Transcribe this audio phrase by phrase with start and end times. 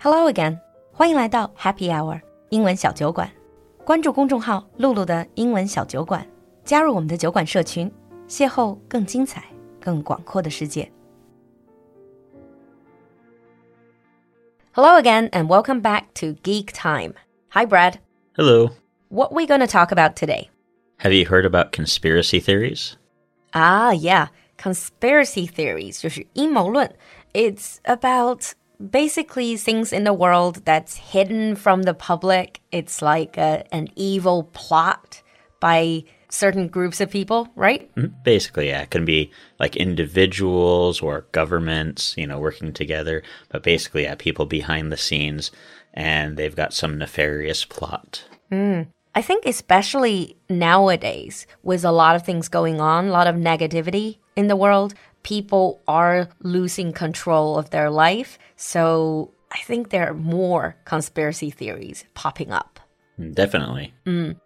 [0.00, 0.58] Hello again，
[0.92, 3.30] 欢迎来到 Happy Hour 英文小酒馆。
[3.84, 6.26] 关注公众号“露露的英文小酒馆”，
[6.64, 7.90] 加入我们的酒馆社群，
[8.28, 9.44] 邂逅更精彩、
[9.80, 10.90] 更广阔的世界。
[14.72, 17.14] Hello again, and welcome back to Geek Time.
[17.50, 17.94] Hi, Brad.
[18.36, 18.70] Hello.
[19.08, 20.50] What we going to talk about today?
[20.98, 22.96] Have you heard about conspiracy theories?
[23.52, 24.28] Ah, yeah,
[24.58, 26.92] conspiracy theories 就是阴谋论.
[27.32, 28.52] It's about
[28.89, 32.61] basically things in the world that's hidden from the public.
[32.71, 35.21] It's like a, an evil plot
[35.59, 37.93] by certain groups of people, right?
[37.95, 38.23] Mhm.
[38.23, 43.21] Basically, yeah, it can be like individuals or governments, you know, working together.
[43.49, 45.51] But basically, yeah, people behind the scenes
[45.93, 48.23] and they've got some nefarious plot.
[49.13, 54.19] I think especially nowadays with a lot of things going on, a lot of negativity
[54.35, 58.39] in the world, people are losing control of their life.
[58.55, 62.79] So I think there are more conspiracy theories popping up.
[63.33, 63.93] Definitely.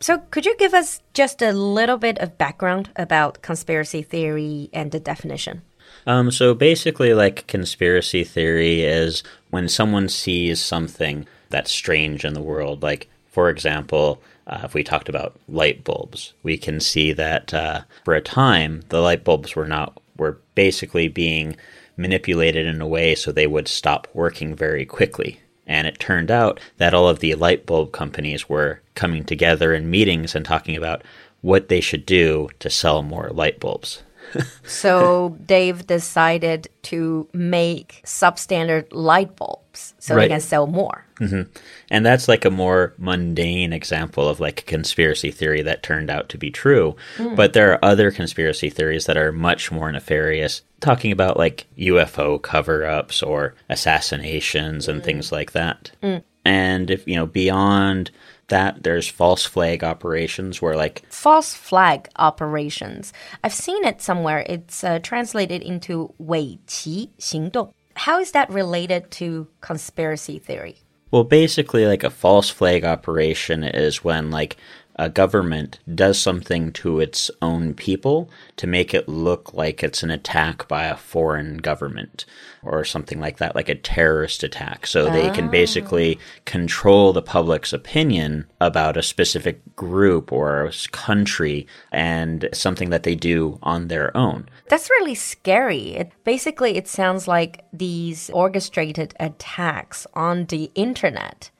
[0.00, 4.92] So could you give us just a little bit of background about conspiracy theory and
[4.92, 5.62] the definition?
[6.06, 12.40] Um, so basically, like conspiracy theory is when someone sees something that's strange in the
[12.40, 12.82] world.
[12.82, 17.82] Like, for example, uh, if we talked about light bulbs, we can see that uh,
[18.04, 21.56] for a time the light bulbs were not were basically being
[21.96, 25.40] manipulated in a way so they would stop working very quickly.
[25.66, 29.90] And it turned out that all of the light bulb companies were coming together in
[29.90, 31.02] meetings and talking about
[31.42, 34.02] what they should do to sell more light bulbs.
[34.64, 41.04] So they've decided to make substandard light bulbs so they can sell more.
[41.18, 41.50] Mm-hmm.
[41.90, 46.28] And that's like a more mundane example of like a conspiracy theory that turned out
[46.30, 46.96] to be true.
[47.16, 47.36] Mm.
[47.36, 52.40] But there are other conspiracy theories that are much more nefarious, talking about like UFO
[52.40, 55.04] cover ups or assassinations and mm.
[55.04, 55.90] things like that.
[56.02, 56.22] Mm.
[56.44, 58.10] And if, you know, beyond
[58.49, 63.13] that, there's false flag operations where like false flag operations.
[63.43, 64.45] I've seen it somewhere.
[64.47, 67.73] It's uh, translated into 伪旗行动.
[67.95, 70.75] How is that related to conspiracy theory?
[71.11, 74.57] Well, basically, like a false flag operation is when, like,
[75.00, 80.10] a government does something to its own people to make it look like it's an
[80.10, 82.26] attack by a foreign government
[82.62, 84.86] or something like that, like a terrorist attack.
[84.86, 85.50] So they can ah.
[85.50, 93.14] basically control the public's opinion about a specific group or country and something that they
[93.14, 94.50] do on their own.
[94.68, 95.94] That's really scary.
[95.94, 101.50] It, basically, it sounds like these orchestrated attacks on the internet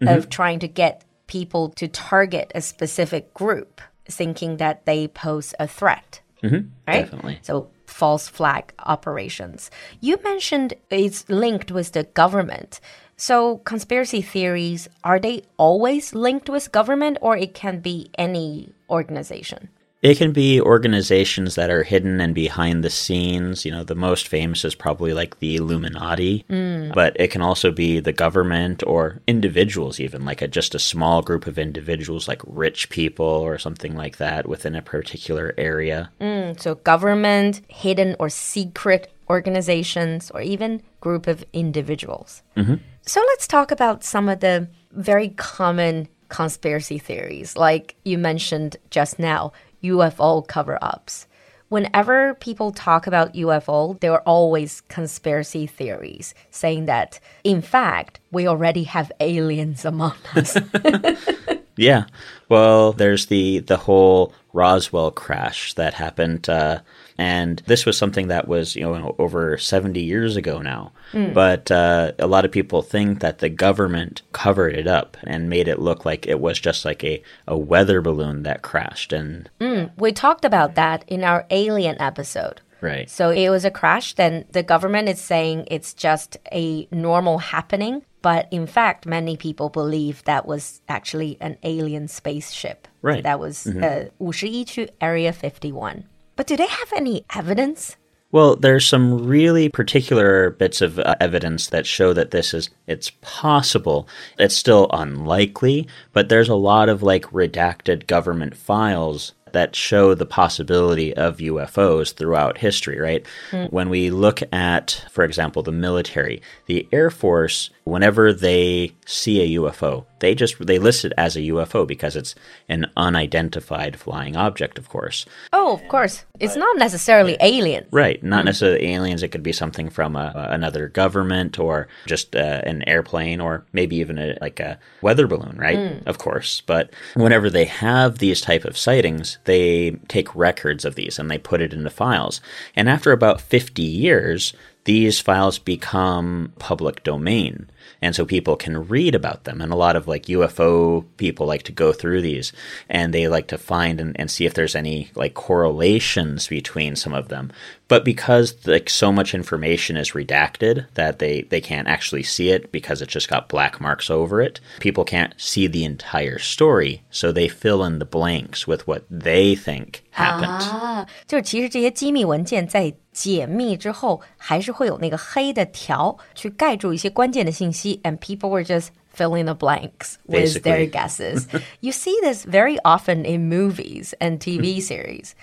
[0.00, 0.28] of mm-hmm.
[0.30, 6.20] trying to get people to target a specific group, thinking that they pose a threat.
[6.42, 6.68] Mm-hmm.
[6.86, 7.02] right?
[7.02, 7.38] definitely.
[7.42, 9.70] So false flag operations.
[10.00, 12.80] You mentioned it's linked with the government.
[13.16, 19.68] So conspiracy theories are they always linked with government or it can be any organization?
[20.00, 23.64] It can be organizations that are hidden and behind the scenes.
[23.64, 26.94] You know, the most famous is probably like the Illuminati, mm.
[26.94, 31.20] but it can also be the government or individuals, even like a, just a small
[31.20, 36.10] group of individuals, like rich people or something like that within a particular area.
[36.20, 42.42] Mm, so government, hidden or secret organizations, or even group of individuals.
[42.56, 42.76] Mm-hmm.
[43.02, 49.18] So let's talk about some of the very common conspiracy theories, like you mentioned just
[49.18, 49.52] now,
[49.82, 51.26] UFO cover-ups.
[51.68, 58.48] Whenever people talk about UFO, there are always conspiracy theories saying that, in fact, we
[58.48, 60.56] already have aliens among us.
[61.78, 62.06] Yeah.
[62.48, 66.80] Well, there's the the whole Roswell crash that happened, uh,
[67.18, 70.92] and this was something that was you know over 70 years ago now.
[71.34, 75.66] But uh, a lot of people think that the government covered it up and made
[75.68, 79.12] it look like it was just like a, a weather balloon that crashed.
[79.12, 79.50] And
[79.96, 82.60] we talked about that in our alien episode.
[82.80, 84.14] right, So it was a crash.
[84.14, 88.02] Then the government is saying it's just a normal happening.
[88.20, 92.88] But in fact, many people believe that was actually an alien spaceship.
[93.00, 93.22] Right.
[93.22, 96.04] That was uh, 51区 Area 51.
[96.38, 97.96] But do they have any evidence?
[98.30, 103.10] Well, there's some really particular bits of uh, evidence that show that this is it's
[103.22, 104.06] possible.
[104.38, 110.26] It's still unlikely, but there's a lot of like redacted government files that show the
[110.26, 113.26] possibility of UFOs throughout history, right?
[113.70, 119.60] When we look at, for example, the military, the Air Force, whenever they see a
[119.60, 122.34] UFO, they just they list it as a UFO because it's
[122.68, 125.26] an unidentified flying object, of course.
[125.52, 126.24] Oh, of course.
[126.40, 127.86] It's not necessarily alien.
[127.90, 128.46] Right, not mm.
[128.46, 129.22] necessarily aliens.
[129.22, 133.96] It could be something from a, another government or just uh, an airplane or maybe
[133.96, 135.78] even a, like a weather balloon, right?
[135.78, 136.06] Mm.
[136.06, 136.62] Of course.
[136.62, 141.38] But whenever they have these type of sightings, they take records of these and they
[141.38, 142.40] put it into files.
[142.76, 144.52] And after about 50 years,
[144.88, 147.68] these files become public domain
[148.00, 149.60] and so people can read about them.
[149.60, 152.54] And a lot of like ufo people like to go through these
[152.88, 157.12] and they like to find and, and see if there's any like correlations between some
[157.12, 157.52] of them.
[157.88, 162.72] But because like so much information is redacted that they they can't actually see it
[162.72, 167.32] because it's just got black marks over it people can't see the entire story so
[167.32, 179.45] they fill in the blanks with what they think happened 啊，就是其实这些机密文件在解密之后，还是会有那个黑的条去盖住一些关键的信息，and people were just filling
[179.45, 180.91] the blanks with their Basically.
[180.91, 181.45] guesses.
[181.81, 185.33] you see this very often in movies and TV series.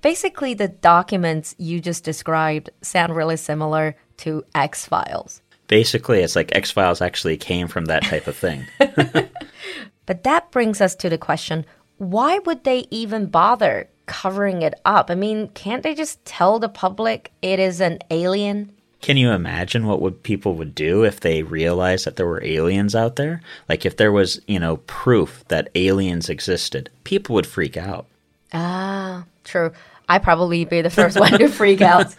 [0.00, 5.42] Basically, the documents you just described sound really similar to X Files.
[5.68, 8.64] basically it's like x-files actually came from that type of thing
[10.06, 11.66] But that brings us to the question
[11.98, 15.09] why would they even bother covering it up?
[15.09, 18.71] I mean, can't they just tell the public it is an alien?
[19.01, 22.95] Can you imagine what would people would do if they realized that there were aliens
[22.95, 23.41] out there?
[23.67, 28.05] Like if there was, you know, proof that aliens existed, people would freak out.
[28.53, 29.73] Ah, true.
[30.07, 32.15] I'd probably be the first one to freak out.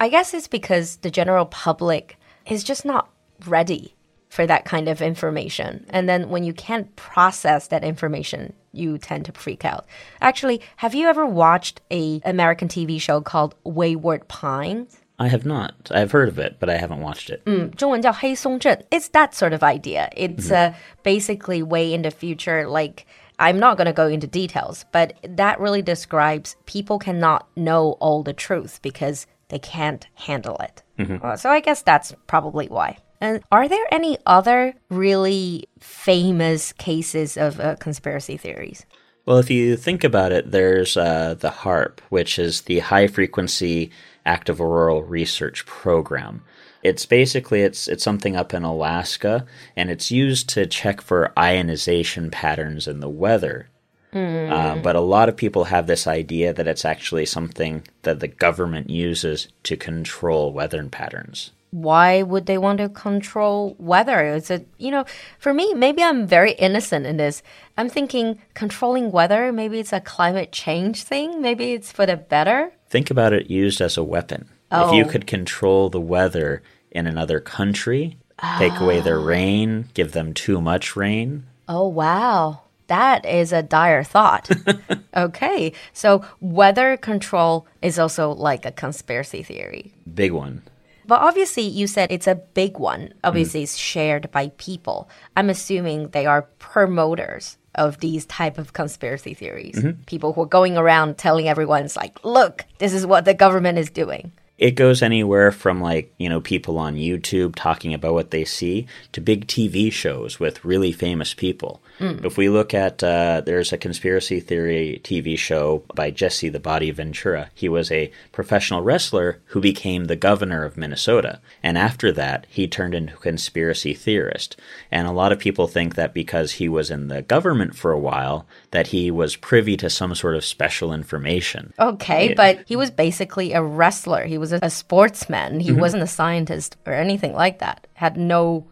[0.00, 3.10] I guess it's because the general public is just not
[3.46, 3.94] ready
[4.28, 5.86] for that kind of information.
[5.90, 9.85] And then when you can't process that information, you tend to freak out.
[10.21, 14.99] Actually, have you ever watched a American TV show called Wayward Pines?
[15.17, 15.91] I have not.
[15.91, 17.43] I've heard of it, but I haven't watched it.
[17.75, 18.83] 中文叫黑松镇.
[18.89, 20.09] It's that sort of idea.
[20.15, 20.73] It's uh,
[21.03, 22.65] basically way in the future.
[22.65, 23.05] Like,
[23.37, 28.23] I'm not going to go into details, but that really describes people cannot know all
[28.23, 30.83] the truth because they can't handle it.
[31.21, 32.97] Uh, so I guess that's probably why.
[33.20, 38.84] And are there any other really famous cases of uh, conspiracy theories?
[39.26, 43.90] Well, if you think about it, there's uh, the HAARP, which is the High Frequency
[44.26, 46.44] Active Auroral Research Program.
[46.82, 52.30] It's basically it's it's something up in Alaska, and it's used to check for ionization
[52.30, 53.70] patterns in the weather.
[54.14, 58.28] Uh, but a lot of people have this idea that it's actually something that the
[58.28, 61.50] government uses to control weather patterns.
[61.74, 64.26] Why would they want to control weather?
[64.34, 65.04] Is it, you know,
[65.40, 67.42] for me, maybe I'm very innocent in this.
[67.76, 72.72] I'm thinking controlling weather, maybe it's a climate change thing, maybe it's for the better.
[72.88, 74.46] Think about it used as a weapon.
[74.70, 74.88] Oh.
[74.88, 75.08] If you Oh.
[75.08, 76.62] could control the weather
[76.92, 78.18] in another country,
[78.58, 79.24] take away their ah.
[79.24, 82.60] rain, give them too much rain, Oh, wow.
[82.88, 84.50] That is a dire thought.
[85.16, 85.72] okay.
[85.94, 89.94] So weather control is also like a conspiracy theory.
[90.14, 90.60] big one.
[91.06, 93.14] But obviously, you said it's a big one.
[93.22, 95.08] Obviously, it's shared by people.
[95.36, 99.74] I'm assuming they are promoters of these type of conspiracy theories.
[99.74, 100.02] Mm-hmm.
[100.04, 103.78] People who are going around telling everyone, it's like, look, this is what the government
[103.78, 104.32] is doing.
[104.56, 108.86] It goes anywhere from like, you know, people on YouTube talking about what they see
[109.12, 111.82] to big TV shows with really famous people.
[112.24, 116.90] If we look at, uh, there's a conspiracy theory TV show by Jesse the Body
[116.90, 117.50] Ventura.
[117.54, 121.40] He was a professional wrestler who became the governor of Minnesota.
[121.62, 124.56] And after that, he turned into a conspiracy theorist.
[124.90, 127.98] And a lot of people think that because he was in the government for a
[127.98, 131.72] while, that he was privy to some sort of special information.
[131.78, 134.24] Okay, but he was basically a wrestler.
[134.24, 135.60] He was a, a sportsman.
[135.60, 137.86] He wasn't a scientist or anything like that.
[137.94, 138.66] Had no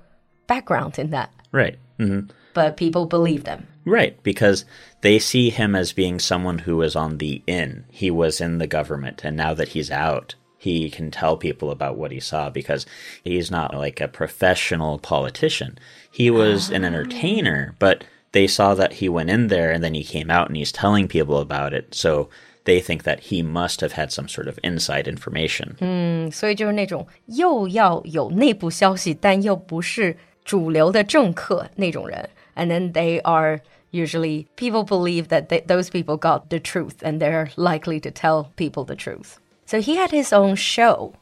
[0.47, 1.33] background in that.
[1.51, 1.79] Right.
[1.99, 2.21] hmm
[2.55, 3.67] But people believed him.
[3.85, 4.65] Right, because
[5.01, 7.85] they see him as being someone who was on the in.
[7.91, 11.97] He was in the government, and now that he's out, he can tell people about
[11.97, 12.87] what he saw because
[13.25, 15.77] he's not like a professional politician.
[16.13, 20.05] He was an entertainer, but they saw that he went in there and then he
[20.05, 21.93] came out and he's telling people about it.
[21.97, 22.31] So
[22.66, 25.76] they think that he must have had some sort of inside information.
[26.32, 32.30] 所以就是那种又要有内部消息，但又不是主流的政客那种人。
[32.56, 37.50] And then they are usually people believe that they, those people got the truth and they're
[37.56, 39.38] likely to tell people the truth.
[39.66, 41.14] So he had his own show,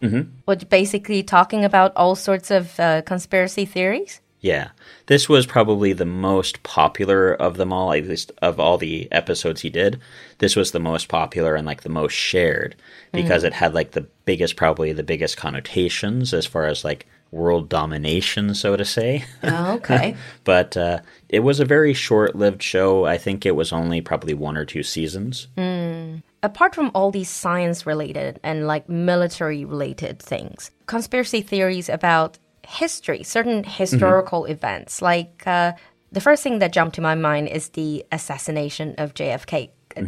[0.46, 4.22] which basically talking about all sorts of uh, conspiracy theories.
[4.41, 4.71] Yeah.
[5.07, 9.61] This was probably the most popular of them all, at least of all the episodes
[9.61, 10.01] he did.
[10.39, 12.77] This was the most popular and like the most shared
[13.13, 17.69] because it had like the biggest, probably the biggest connotations as far as like world
[17.69, 19.25] domination, so to say.
[19.43, 20.17] Oh, okay.
[20.45, 23.05] but uh, it was a very short lived show.
[23.05, 25.49] I think it was only probably one or two seasons.
[26.43, 32.39] Apart from all these science related and like military related things, conspiracy theories about
[32.71, 33.71] history, certain mm-hmm.
[33.71, 34.53] historical mm-hmm.
[34.53, 35.03] events.
[35.03, 35.73] Like uh,
[36.13, 39.71] the first thing that jumped to my mind is the assassination of JFK.
[39.97, 40.07] Mm-hmm.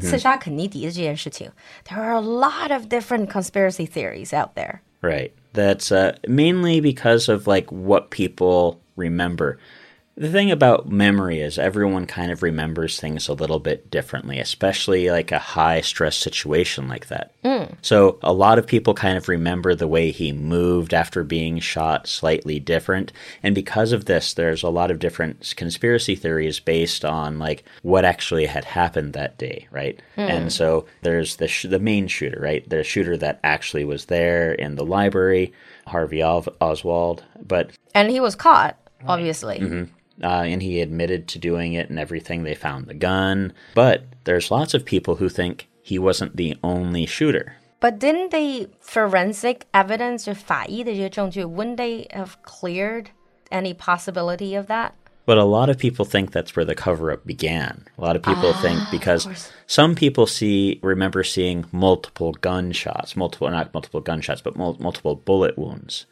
[1.89, 4.81] There are a lot of different conspiracy theories out there.
[5.03, 5.35] Right.
[5.55, 9.59] That's uh, mainly because of like what people remember.
[10.15, 15.11] The thing about memory is everyone kind of remembers things a little bit differently, especially
[15.11, 17.33] like a high stress situation like that.
[17.43, 17.77] Mm.
[17.81, 22.07] So a lot of people kind of remember the way he moved after being shot
[22.07, 23.11] slightly different.
[23.43, 28.05] And because of this, there's a lot of different conspiracy theories based on like what
[28.05, 29.99] actually had happened that day, right?
[30.17, 30.21] Hmm.
[30.21, 32.69] And so there's the sh- the main shooter, right?
[32.69, 35.55] The shooter that actually was there in the library,
[35.87, 38.77] Harvey Ov- Oswald, but And he was caught,
[39.07, 39.59] obviously.
[39.59, 39.85] Mm-hmm
[40.24, 42.44] uh, and he admitted to doing it and everything.
[42.44, 47.06] They found the gun, but there's lots of people who think he wasn't the only
[47.06, 47.56] shooter.
[47.80, 53.08] But didn't they forensic evidence 就法医的这些证据 wouldn't they have cleared
[53.52, 54.92] any possibility of that?
[55.25, 57.85] But a lot of people think that's where the cover up began.
[57.97, 63.49] A lot of people think ah, because some people see remember seeing multiple gunshots, multiple
[63.49, 66.07] not multiple gunshots, but mul- multiple bullet wounds.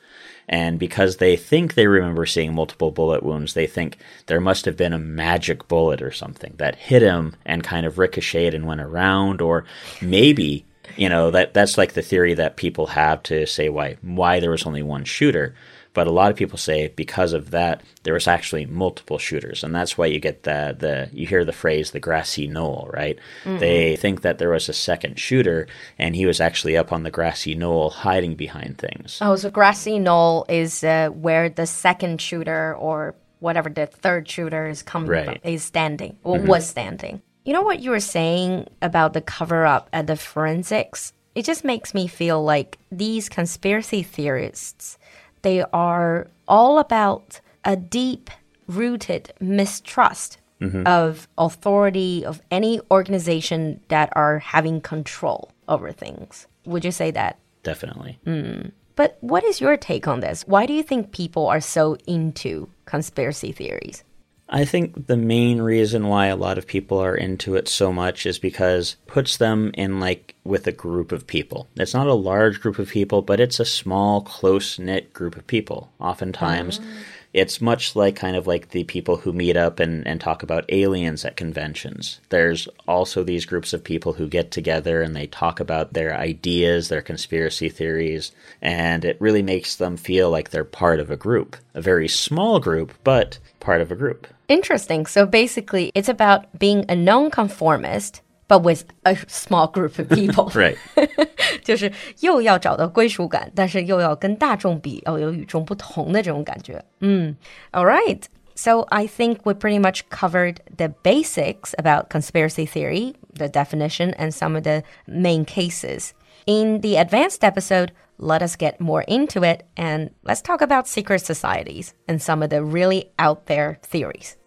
[0.49, 4.77] And because they think they remember seeing multiple bullet wounds, they think there must have
[4.77, 8.81] been a magic bullet or something that hit him and kind of ricocheted and went
[8.81, 9.65] around, or
[10.01, 10.65] maybe
[10.97, 14.51] you know that that's like the theory that people have to say why why there
[14.51, 15.55] was only one shooter.
[15.93, 19.75] But a lot of people say because of that there was actually multiple shooters, and
[19.75, 23.19] that's why you get the the you hear the phrase the grassy knoll, right?
[23.45, 25.67] They think that there was a second shooter,
[25.99, 29.19] and he was actually up on the grassy knoll hiding behind things.
[29.21, 34.69] Oh, so grassy knoll is uh, where the second shooter or whatever the third shooter
[34.69, 35.25] is coming Right.
[35.25, 37.21] from, is standing or was standing.
[37.45, 41.13] You know what you were saying about the cover up and the forensics?
[41.35, 44.99] It just makes me feel like these conspiracy theorists,
[45.43, 48.31] they are all about a deep
[48.67, 50.87] rooted mistrust mm-hmm.
[50.87, 56.47] of authority of any organization that are having control over things.
[56.67, 57.39] Would you say that?
[57.63, 58.19] Definitely.
[58.27, 58.73] Mm.
[58.97, 60.47] But what is your take on this?
[60.47, 64.05] Why do you think people are so into conspiracy theories?
[64.53, 68.27] I think the main reason why a lot of people are into it so much
[68.27, 71.69] is because it puts them in like with a group of people.
[71.77, 75.47] It's not a large group of people, but it's a small, close knit group of
[75.47, 75.93] people.
[76.01, 76.87] Oftentimes, oh.
[77.33, 80.65] It's much like kind of like the people who meet up and, and talk about
[80.69, 82.21] aliens at conventions.
[82.31, 86.89] There's also these groups of people who get together and they talk about their ideas,
[86.89, 91.57] their conspiracy theories, and it really makes them feel like they're part of a group.
[91.75, 94.27] A very small group, but part of a group.
[94.49, 95.07] Interesting.
[95.07, 100.52] So basically, it's about being a nonconformist, but with a small group of people.
[100.54, 100.78] Right.
[101.64, 106.84] 就是又要找到归属感，但是又要跟大众比，要有与众不同的这种感觉。
[107.00, 107.36] 嗯，
[107.72, 108.22] All right.
[108.58, 114.32] So I think we pretty much covered the basics about conspiracy theory, the definition, and
[114.32, 116.12] some of the main cases.
[116.46, 121.20] In the advanced episode, let us get more into it and let's talk about secret
[121.20, 124.38] societies and some of the really out there theories.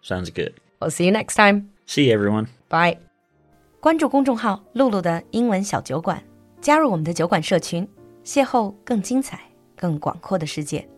[0.00, 0.54] Sounds good.
[0.80, 1.68] We'll see you next time.
[1.84, 2.46] See you, everyone.
[2.70, 2.96] Bye.
[3.85, 6.19] 关注公众号“露露的英文小酒馆”，
[6.59, 7.87] 加入我们的酒馆社群，
[8.23, 9.39] 邂逅更精彩、
[9.75, 10.89] 更广阔的世界。